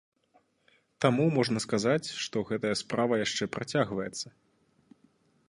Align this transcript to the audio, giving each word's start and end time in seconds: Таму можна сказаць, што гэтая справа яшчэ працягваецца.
Таму 1.03 1.27
можна 1.35 1.63
сказаць, 1.65 2.07
што 2.23 2.43
гэтая 2.53 2.73
справа 2.81 3.13
яшчэ 3.25 3.43
працягваецца. 3.59 4.27